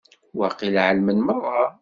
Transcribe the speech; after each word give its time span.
Waqil 0.37 0.75
ɛelmen 0.85 1.19
merra. 1.27 1.61